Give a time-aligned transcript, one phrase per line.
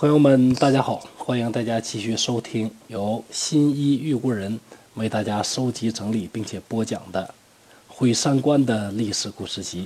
[0.00, 1.04] 朋友们，大家好！
[1.16, 4.60] 欢迎大家继续收听由新一玉故人
[4.94, 7.34] 为大家收集整理并且播讲的
[7.92, 9.82] 《毁三观的历史故事集》。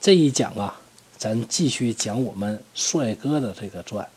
[0.00, 0.80] 这一讲啊，
[1.18, 4.08] 咱继续讲我们帅哥的这个传。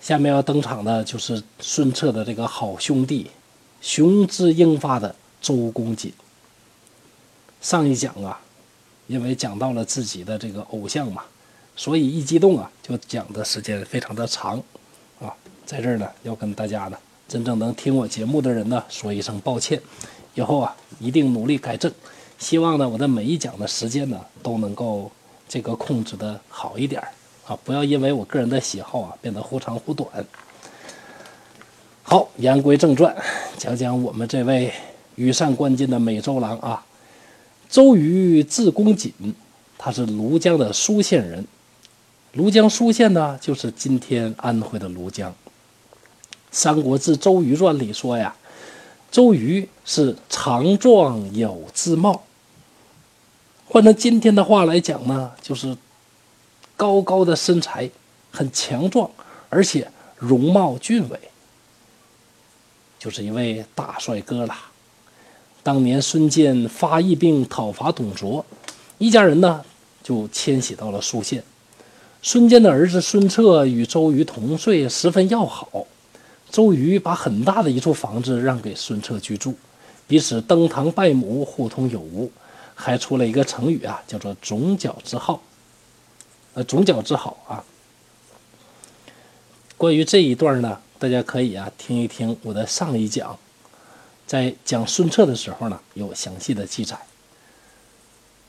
[0.00, 3.30] 下面要登场的就是孙策的这个好兄弟，
[3.82, 6.10] 雄姿英发的周公瑾。
[7.60, 8.40] 上一讲啊，
[9.08, 11.22] 因为讲到了自己的这个偶像嘛。
[11.76, 14.56] 所以一激动啊，就讲的时间非常的长，
[15.20, 15.28] 啊，
[15.66, 16.96] 在这儿呢要跟大家呢
[17.28, 19.78] 真正能听我节目的人呢说一声抱歉，
[20.34, 21.92] 以后啊一定努力改正，
[22.38, 25.12] 希望呢我的每一讲的时间呢都能够
[25.46, 27.02] 这个控制的好一点
[27.46, 30.08] 啊，不要因为我个人的喜好啊变得忽长忽短。
[32.02, 33.14] 好，言归正传，
[33.58, 34.72] 讲讲我们这位
[35.16, 36.82] 羽扇纶巾的美周郎啊，
[37.68, 39.12] 周瑜字公瑾，
[39.76, 41.44] 他是庐江的舒县人。
[42.36, 45.30] 庐江舒县呢，就是今天安徽的庐江。
[46.50, 48.36] 《三国志·周瑜传》里说呀，
[49.10, 52.24] 周瑜是长壮有姿貌。
[53.64, 55.74] 换成今天的话来讲呢，就是
[56.76, 57.90] 高高的身材，
[58.30, 59.10] 很强壮，
[59.48, 61.18] 而且容貌俊伟，
[62.98, 64.54] 就是一位大帅哥了。
[65.62, 68.44] 当年孙坚发义兵讨伐董卓，
[68.98, 69.64] 一家人呢
[70.02, 71.42] 就迁徙到了舒县。
[72.28, 75.86] 孙坚的儿子孙策与周瑜同岁，十分要好。
[76.50, 79.54] 周瑜把很大的一处房子让给孙策居住，
[80.08, 82.28] 彼此登堂拜母，互通有无，
[82.74, 85.40] 还出了一个成语啊，叫做“总角之好”。
[86.54, 87.62] 呃，“总角之好”啊。
[89.76, 93.38] 关于这一段呢，大家可以啊听一听我的上一讲，
[94.26, 96.98] 在讲孙策的时候呢，有详细的记载。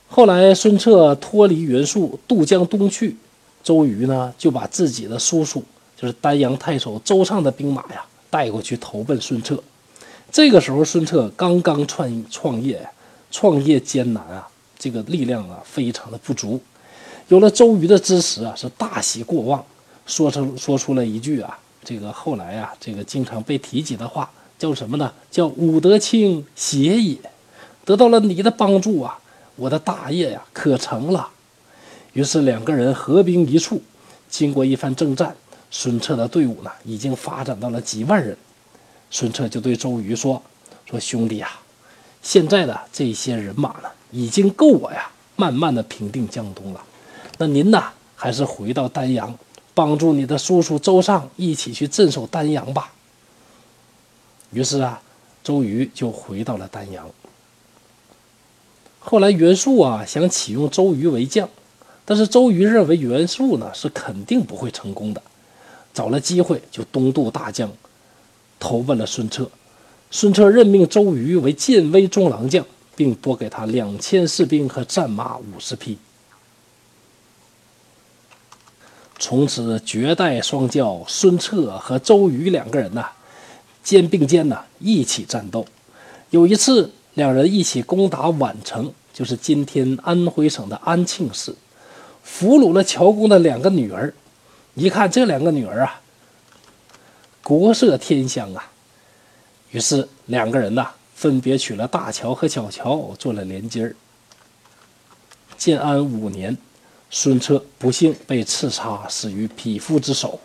[0.08, 3.16] 后来孙策脱离袁术，渡江东去。
[3.68, 5.62] 周瑜呢，就把自己的叔叔，
[5.98, 9.62] 就是丹阳太守周畅的兵马呀，带过去投奔孙策。
[10.32, 12.88] 这个时候，孙策刚刚创创业，
[13.30, 14.48] 创业艰难啊，
[14.80, 16.58] 这个力量啊，非常的不足。
[17.28, 19.62] 有了周瑜的支持啊，是大喜过望，
[20.06, 25.12] 说出说出了一句啊，这个后来啊，这个经常被提及的话，叫什么呢？
[25.30, 27.18] 叫“武德清邪也”。
[27.84, 29.20] 得到了你的帮助啊，
[29.58, 31.28] 我的大业呀，可成了。
[32.18, 33.80] 于是两个人合兵一处，
[34.28, 35.36] 经过一番征战，
[35.70, 38.36] 孙策的队伍呢已经发展到了几万人。
[39.12, 40.42] 孙策就对周瑜说
[40.90, 41.62] ：“说兄弟啊，
[42.24, 46.84] 现在的这些人马呢，已经够我呀，慢慢的平定江东了。
[47.38, 47.84] 那您呢，
[48.16, 49.38] 还是回到丹阳，
[49.76, 52.92] 帮助你的叔叔周尚一起去镇守丹阳吧。”
[54.50, 55.00] 于是啊，
[55.44, 57.08] 周瑜就回到了丹阳。
[58.98, 61.48] 后来袁术啊想启用周瑜为将。
[62.10, 65.22] 但是周瑜认为袁术呢是肯定不会成功的，
[65.94, 67.70] 找了机会就东渡大江，
[68.58, 69.52] 投奔了孙策。
[70.10, 75.98] 孙策任命周瑜为建威中郎将，并拨给他两千士兵和战马五十匹。
[79.20, 83.10] 从此绝代双骄孙策和周瑜两个人呐，
[83.84, 85.66] 肩并肩呐一起战斗。
[86.30, 91.54] 有一次，两人一起攻打宛城，就是今天安徽省的安庆市。
[92.30, 94.14] 俘虏了乔公的两个女儿，
[94.76, 96.00] 一看这两个女儿啊，
[97.42, 98.70] 国色天香啊，
[99.72, 103.96] 于是两个人呐分别娶了大乔和小乔做了连襟儿。
[105.58, 106.56] 建安五年，
[107.10, 110.40] 孙策不幸被刺杀，死于匹夫之手。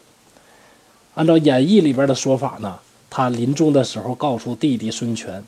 [1.14, 2.78] 按照演义里边的说法呢，
[3.10, 5.44] 他临终的时候告诉弟弟孙权：“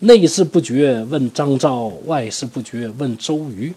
[0.00, 3.74] 内事不决问张昭，外事不决问周瑜。”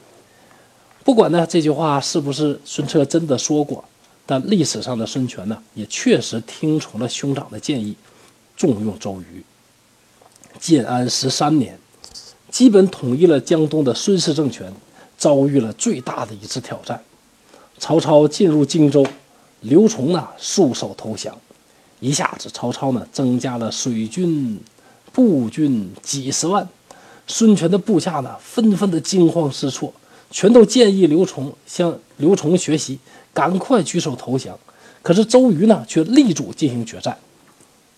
[1.03, 3.83] 不管呢这句话是不是孙策真的说过，
[4.25, 7.95] 但历史上的孙权呢也确实听从了兄长的建议，
[8.55, 9.43] 重用周瑜。
[10.59, 11.77] 建安十三年，
[12.49, 14.71] 基本统一了江东的孙氏政权，
[15.17, 17.01] 遭遇了最大的一次挑战。
[17.77, 19.05] 曹操进入荆州，
[19.59, 21.37] 刘琮呢束手投降，
[21.99, 24.57] 一下子曹操呢增加了水军、
[25.11, 26.65] 步军几十万，
[27.27, 29.93] 孙权的部下呢纷纷的惊慌失措。
[30.33, 32.97] 全都建议刘琮向刘琮学习，
[33.31, 34.57] 赶快举手投降。
[35.03, 37.15] 可是周瑜呢，却力主进行决战。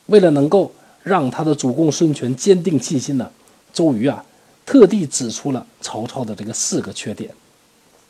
[0.07, 0.69] 为了能够
[1.01, 3.31] 让他的主公孙权坚定信心呢，
[3.71, 4.23] 周瑜啊，
[4.65, 7.31] 特地指出了曹操的这个四个缺点。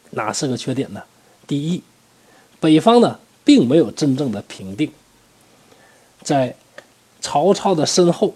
[0.10, 1.04] 哪四个缺点呢？
[1.46, 1.84] 第一，
[2.60, 4.92] 北方呢，并没有真正的平定。
[6.24, 6.56] 在
[7.22, 8.34] 曹操的身后，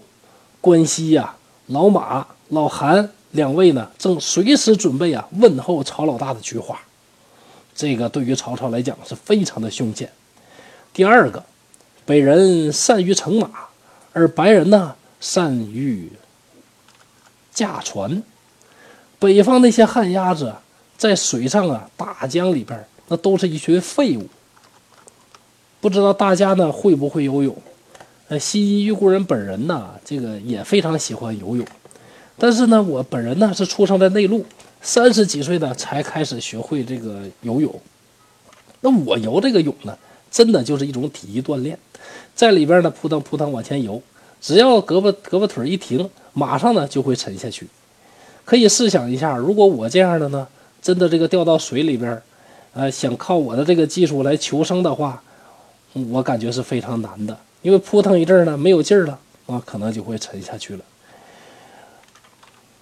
[0.60, 1.34] 关西呀，
[1.66, 3.10] 老马、老韩。
[3.32, 6.80] 两位呢，正随时准备啊问候曹老大的菊花。
[7.74, 10.10] 这个对于曹操来讲是非常的凶险。
[10.92, 11.44] 第二个，
[12.04, 13.50] 北人善于乘马，
[14.12, 16.10] 而白人呢善于
[17.52, 18.22] 驾船。
[19.18, 20.54] 北方那些旱鸭子
[20.98, 24.26] 在水上啊，大江里边那都是一群废物。
[25.80, 27.56] 不知道大家呢会不会游泳？
[28.28, 31.66] 呃，西医玉孤人本人呢，这个也非常喜欢游泳。
[32.42, 34.42] 但是呢，我本人呢是出生在内陆，
[34.80, 37.70] 三十几岁呢才开始学会这个游泳。
[38.80, 39.94] 那我游这个泳呢，
[40.30, 41.78] 真的就是一种体育锻炼，
[42.34, 44.02] 在里边呢扑腾扑腾往前游，
[44.40, 47.68] 只要胳膊胳膊腿一停，马上呢就会沉下去。
[48.46, 50.48] 可以试想一下，如果我这样的呢，
[50.80, 52.22] 真的这个掉到水里边，
[52.72, 55.22] 呃，想靠我的这个技术来求生的话，
[56.08, 57.36] 我感觉是非常难的。
[57.60, 60.82] 因为扑腾一阵呢，没有劲了啊，可能就会沉下去了。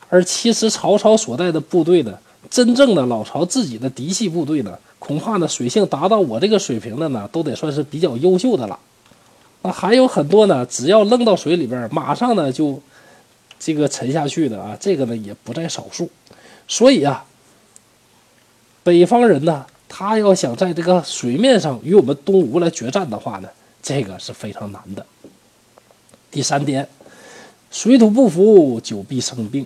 [0.09, 2.19] 而其实曹操所带的部队呢，
[2.51, 8.79] 真正的老曹自己的嫡系部队呢，恐怕呢水性达到我这个水平的呢，都得算是比较优秀的了。
[9.63, 12.81] 那，还有很多呢，只要扔到水里边，马上呢就
[13.59, 16.09] 这个沉下去的啊，这个呢也不在少数。
[16.67, 17.25] 所以啊，
[18.83, 23.49] 北方人呢，他要想在这个水面上与我们东吴来决战的话呢。
[23.81, 25.07] 这个是非常难的。
[26.31, 26.87] 第三点，
[27.71, 29.65] 水土不服，久必生病。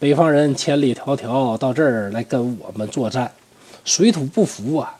[0.00, 3.30] 北方人千里迢迢到这儿来跟我们作战，
[3.84, 4.96] 水土不服啊，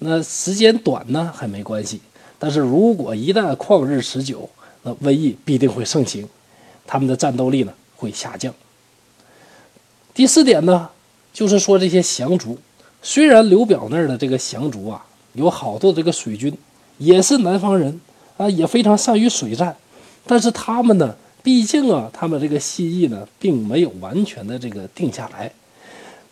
[0.00, 2.00] 那时间短呢还没关系，
[2.40, 4.50] 但是如果一旦旷日持久，
[4.82, 6.28] 那瘟疫必定会盛行，
[6.84, 8.52] 他们的战斗力呢会下降。
[10.12, 10.90] 第四点呢，
[11.32, 12.58] 就是说这些降卒，
[13.00, 16.52] 虽然刘表那儿的这个降卒啊，有好多这个水军。
[16.98, 18.00] 也是南方人
[18.36, 19.74] 啊，也非常善于水战，
[20.26, 25.52] 但是他们呢，毕竟啊，他们这个心意呢，并没有完全的这个定下来，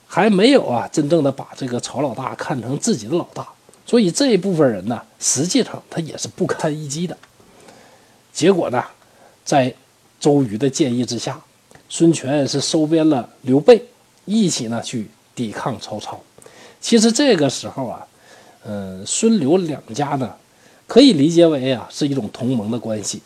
[0.06, 3.48] 还没有啊，真正的把这个曹老大看成自己的老大，
[3.84, 7.16] 所以这一部分人呢，实际上他也是不堪一击的。
[8.32, 8.84] 结果呢，
[9.44, 9.74] 在
[10.20, 11.40] 周瑜的建议之下，
[11.88, 13.84] 孙权是收编了刘备，
[14.24, 16.20] 一起呢去抵抗曹操。
[16.80, 18.06] 其实这个时候啊，
[18.64, 20.34] 嗯，孙刘两家呢。
[20.86, 23.22] 可以理解为啊是一种同盟的关系，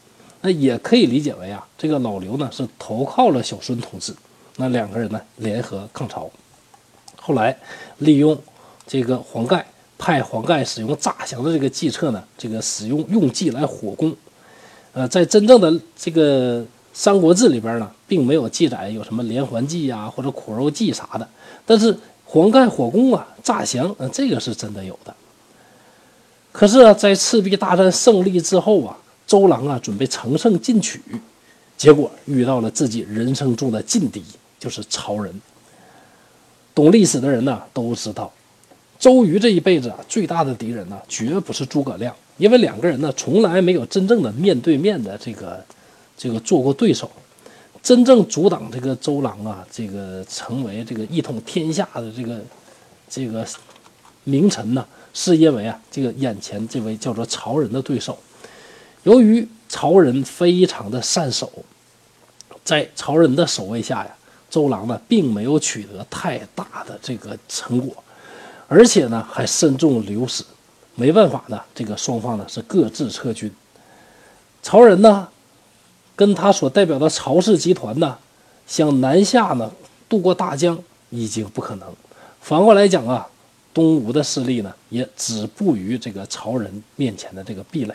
[0.47, 4.15] 那也可以理解为啊这个老刘呢是投靠了小孙同志，
[4.57, 6.31] 那两个人呢联合抗曹。
[7.17, 7.57] 后来
[7.97, 8.39] 利用
[8.87, 9.65] 这个黄盖
[9.97, 14.15] 派黄盖使用诈降的这个计策呢，这个使用用计来火攻。
[14.93, 16.61] 呃，在真正的这个
[16.93, 21.27] 《三国志》里边呢，并没有记载有什么连环计呀或者苦肉计啥的，
[21.65, 25.15] 但是黄盖火攻啊诈降，嗯，这个是真的有的。
[26.53, 31.01] 可是啊，在赤壁大战胜利之后啊，周郎啊准备乘胜进取，
[31.77, 34.23] 结果遇到了自己人生中的劲敌，
[34.59, 35.41] 就是曹仁。
[36.75, 38.33] 懂历史的人呢都知道，
[38.99, 45.65] 周瑜这一辈子啊最大的敌人呢绝不是诸葛亮，因为两个人呢从来没有真正的面对面的这个
[46.17, 47.11] 这个做过对手。
[47.83, 52.41] 真正阻挡这个周郎啊，这个成为这个一统天下的这个
[53.09, 53.47] 这个
[54.25, 54.87] 名臣呢。
[55.17, 58.19] 是因为啊，这个眼前这位叫做曹仁的对手，
[59.05, 61.51] 由于曹仁非常的善守，
[62.65, 64.15] 在曹仁的守卫下呀，
[64.51, 68.03] 周郎呢并没有取得太大的这个成果，
[68.67, 70.45] 而且呢还身中流矢，
[70.95, 73.51] 没办法呢，这个双方呢是各自撤军。
[74.63, 75.29] 曹仁呢，
[76.17, 78.19] 跟他所代表的曹氏集团呢，
[78.67, 79.71] 想南下呢
[80.09, 80.79] 渡过大江
[81.11, 81.89] 已经不可能。
[82.41, 83.29] 反过来讲啊。
[83.75, 87.95] 东吴的势力呢，也止步于这个曹仁面前的这个壁垒。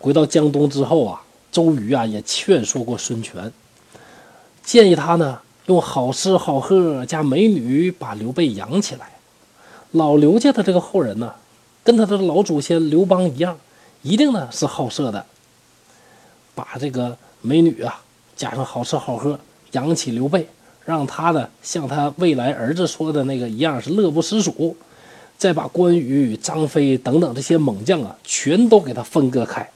[0.00, 3.52] 回到江东之后啊，周瑜啊也劝说过孙权，
[4.62, 9.10] 建议他呢用好吃好喝加美女把刘备养起来。
[9.92, 11.34] 老刘家的这个后人呢，
[11.82, 13.58] 跟他的老祖先刘邦一样，
[14.02, 15.26] 一定呢是好色的，
[16.54, 18.00] 把这个美女啊
[18.36, 19.38] 加上好吃好喝
[19.72, 20.48] 养起刘备。
[20.84, 24.74] 让他呢像他未来儿子说的那个一样是乐不思蜀，
[25.36, 29.68] 再把关羽、张飞等等这些猛将啊全都给他分割开，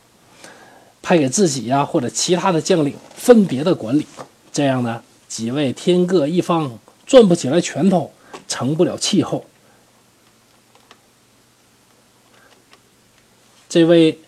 [1.02, 4.06] 派给自己呀或者其他的将领分别的管理，
[4.52, 8.12] 这样呢几位天各一方，转不起来拳头，
[8.46, 9.44] 成不了气候。
[13.68, 14.18] 这位，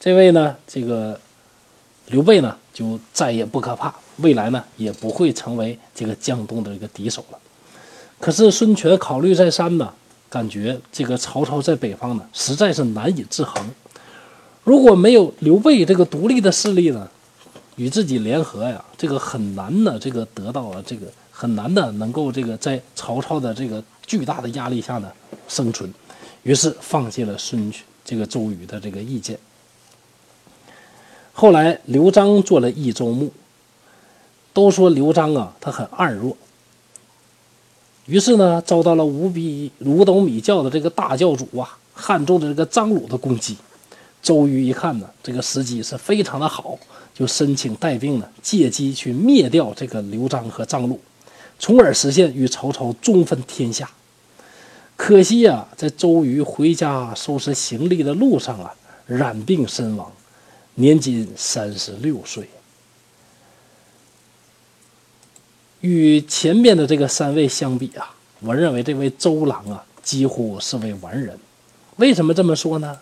[0.00, 1.20] 这位呢这个
[2.08, 2.58] 刘备呢？
[2.74, 7.38] 就再也不可怕，未来呢也不会成为这个江东的一个敌手了。
[8.18, 9.94] 可是孙权考虑再三呢，
[10.34, 13.70] 感觉这个曹操在北方呢实在是难以制衡。
[14.64, 17.08] 如果没有刘备这个独立的势力呢，
[17.76, 25.08] 与自己联合呀，这个很难呢，这个得到了这个很难的能够这个在曹操的这个巨大的压力下呢
[25.46, 25.88] 生存，
[26.42, 27.72] 于是放弃了孙
[28.04, 29.38] 这个周瑜的这个意见。
[31.32, 33.32] 后来刘璋做了益州牧，
[34.52, 36.36] 都说刘璋啊他很暗弱，
[38.06, 43.56] 于是呢遭到了五比五斗米教的这个大教主啊汉中的这个张鲁的攻击。
[44.22, 46.78] 周瑜一看呢，这个时机是非常的好，
[47.14, 50.98] 就申请带兵呢，借机去灭掉这个刘璋和张鲁，
[51.58, 53.90] 从而实现与曹操中分天下。
[54.96, 58.74] 可惜呀，在周瑜回家收拾行李的路上啊，
[59.06, 60.10] 染病身亡，
[60.76, 62.48] 年仅三十六岁。
[65.84, 68.10] 与前面的这个三位相比啊，
[68.40, 71.38] 我认为这位周郎啊，几乎是位完人。
[71.96, 72.98] 为什么这么说呢？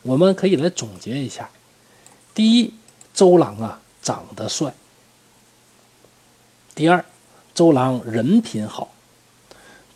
[0.00, 1.50] 我们可以来总结一下：
[2.34, 2.72] 第一，
[3.12, 4.70] 周郎啊长得帅；
[6.74, 7.04] 第二，
[7.54, 8.90] 周郎人品好。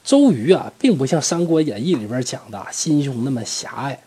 [0.05, 3.99] 周瑜啊，并不像《三国演义》里边讲的心胸那么狭隘，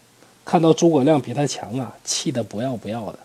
[0.46, 3.18] 看到诸葛亮比他强啊，气得不要不要的。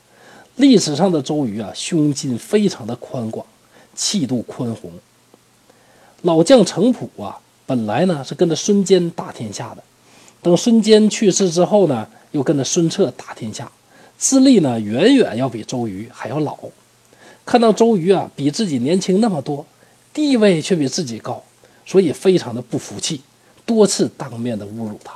[0.57, 3.47] 历史上的周瑜啊，胸襟非常的宽广，
[3.95, 4.91] 气度宽宏。
[6.23, 9.83] 老将程普啊，本来呢是跟着孙坚打天下的，
[10.43, 12.09] 等孙坚去世之后呢。
[12.35, 13.71] 又跟着孙策打天下，
[14.19, 16.59] 资历呢远远要比周瑜还要老。
[17.47, 19.65] 看到周瑜啊比自己年轻那么多，
[20.13, 21.41] 地位却比自己高，
[21.87, 23.21] 所以非常的不服气，
[23.65, 25.15] 多次当面的侮辱他。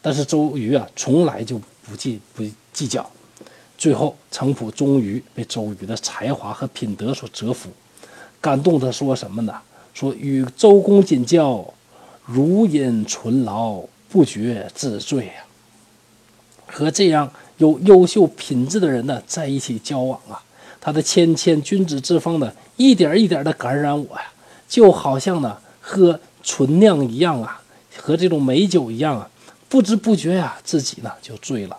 [0.00, 3.10] 但是周瑜啊从来就不计不计较。
[3.76, 7.68] 最后程普终于被周瑜的才华和品德所折服，
[8.40, 9.54] 感动的说什么呢？
[9.94, 11.64] 说与周公瑾交，
[12.24, 15.44] 如饮醇醪，不觉自醉啊。
[16.66, 20.40] 和这样有优秀品质的人呢在一起交往啊，
[20.80, 24.32] 他的谦谦君子之风呢，一点一点的感染我呀，
[24.68, 27.60] 就好像呢喝醇酿一样啊，
[27.96, 29.28] 和这种美酒一样啊，
[29.68, 31.76] 不知不觉呀自己呢就醉了。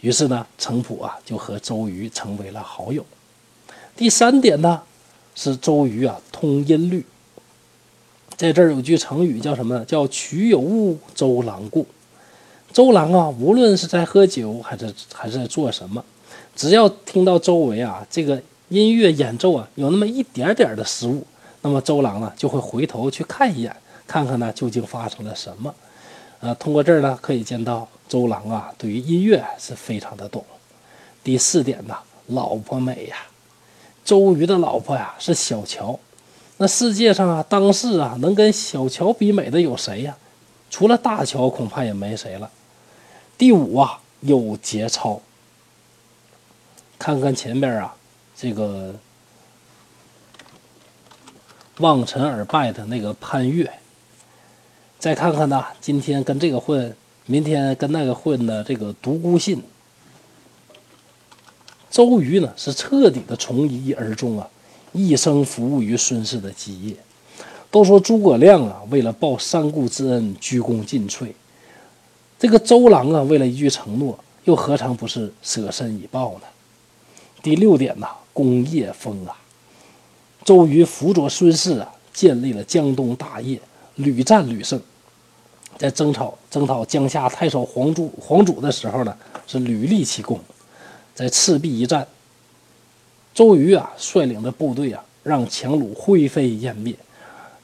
[0.00, 3.06] 于是呢，程普啊就和周瑜成为了好友。
[3.96, 4.82] 第三点呢，
[5.36, 7.04] 是周瑜啊通音律，
[8.36, 9.84] 在这儿有句成语叫什么？
[9.84, 11.86] 叫曲有误，周郎顾。
[12.72, 16.04] 周郎啊，无论是在喝酒还是还是在做什么，
[16.56, 21.24] 只要听到周围啊这个音乐演奏啊有那么一点点的失误，
[21.60, 23.76] 那么周郎呢就会回头去看一眼，
[24.06, 25.74] 看看呢究竟发生了什么。
[26.40, 30.44] 呃，通过这儿呢可以见到周郎啊对于音乐是非常的懂。
[31.24, 33.16] 第四点呢，老婆美呀，
[34.06, 35.98] 周瑜的老婆呀是小乔。
[36.56, 40.16] 那世界上啊，当时啊能跟小乔比美的有谁呀？
[40.70, 42.50] 除了大乔，恐怕也没谁了。
[43.36, 45.20] 第五啊，有节操。
[46.98, 47.94] 看看前边啊，
[48.34, 48.94] 这个
[51.78, 53.70] 望尘而败的那个潘越，
[54.98, 56.96] 再看看呢，今天跟这个混，
[57.26, 59.62] 明天跟那个混的这个独孤信。
[61.96, 64.46] 周瑜呢，是彻底的从一而终啊，
[64.92, 66.94] 一生服务于孙氏的基业。
[67.70, 71.32] 都说诸葛亮啊，为了报三顾之恩，鞠躬尽瘁。
[72.38, 76.42] 这个周郎啊，为了一句承诺，又何尝不是舍身以报呢？
[77.42, 79.34] 第六点呐，功业丰啊。
[80.44, 83.58] 周瑜辅佐孙氏啊，建立了江东大业，
[83.94, 84.78] 屡战屡胜。
[85.78, 90.38] 在征讨征讨江夏太守黄祖黄祖的时候呢，是屡立奇功。
[91.16, 92.06] 在赤壁一战，
[93.32, 96.94] 周瑜啊率领的部队啊，让强虏灰飞烟灭，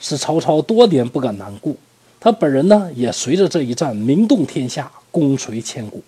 [0.00, 1.76] 使曹操多年不敢南顾。
[2.18, 6.02] 他本人呢，也随着这一战名动天下，功垂千古。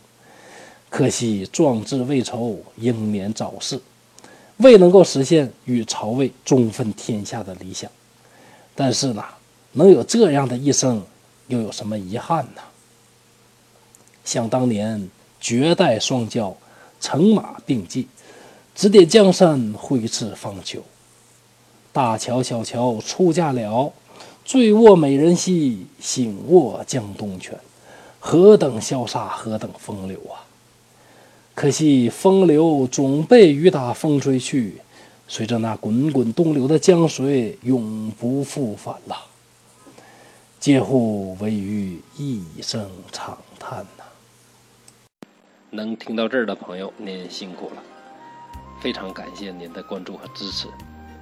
[0.88, 3.78] 可惜壮志未酬，英年早逝，
[4.56, 7.90] 未能够实现与曹魏中分天下的理想。
[8.74, 9.22] 但是呢，
[9.72, 11.02] 能有这样的一生，
[11.48, 12.62] 又有什么遗憾呢？
[14.24, 16.54] 想当年，绝代双骄，
[17.04, 18.08] 乘马并进，
[18.74, 20.80] 指点江山，挥斥方遒。
[21.92, 23.92] 大乔小乔出嫁了。
[24.42, 27.58] 醉卧美人膝，醒卧江东泉。
[28.18, 30.48] 何等潇洒，何等风流啊！
[31.54, 34.80] 可惜风流总被雨打风吹去，
[35.28, 39.16] 随着那滚滚东流的江水，永不复返了。
[40.58, 41.36] 嗟乎！
[41.38, 44.04] 惟余一声长叹呐！
[45.74, 47.82] 能听到这儿的朋友，您辛苦了，
[48.80, 50.68] 非常感谢您的关注和支持。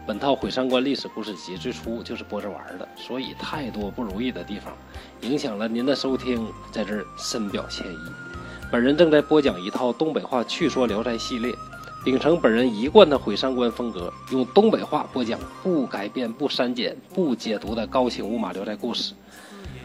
[0.06, 4.74] 本套《毁三观历史故事集》最初就是播着玩的，所以太多不如意的地方，
[5.22, 7.96] 影响了您的收听，在这儿深表歉意。
[8.70, 11.54] 本人正在播讲一套东北话趣说聊斋系列，
[12.04, 19.14] 秉承本人一贯的毁三观风格，用东北话播讲不改变、不删减、不解读的高清无码聊斋故事。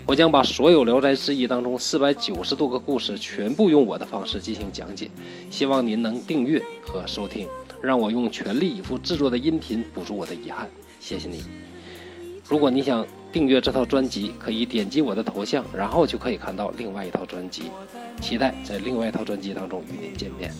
[0.07, 5.11] 我将把所有《聊斋志异》当中四百九十多个故事全部用我的方式进行讲解，
[5.51, 7.45] 希望您能订阅和收听，
[7.81, 10.69] 让我用全力以赴制作的音频补足我的遗憾。
[11.01, 11.43] 谢谢你。
[12.47, 17.63] 如果你想订阅这套专辑，可以点击我的头像，然后就可以看到另外一套专辑。
[18.21, 20.53] 期待在另外一套专辑当中与您见面。